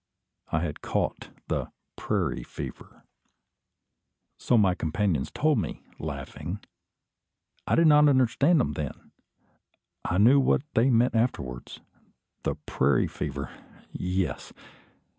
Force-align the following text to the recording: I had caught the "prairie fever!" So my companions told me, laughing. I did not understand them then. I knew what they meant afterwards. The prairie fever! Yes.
I 0.51 0.61
had 0.61 0.81
caught 0.81 1.29
the 1.47 1.71
"prairie 1.95 2.41
fever!" 2.41 3.05
So 4.39 4.57
my 4.57 4.73
companions 4.73 5.29
told 5.29 5.59
me, 5.59 5.83
laughing. 5.99 6.59
I 7.67 7.75
did 7.75 7.85
not 7.85 8.09
understand 8.09 8.59
them 8.59 8.71
then. 8.73 9.11
I 10.03 10.17
knew 10.17 10.39
what 10.39 10.63
they 10.73 10.89
meant 10.89 11.13
afterwards. 11.13 11.81
The 12.41 12.55
prairie 12.55 13.05
fever! 13.07 13.51
Yes. 13.91 14.51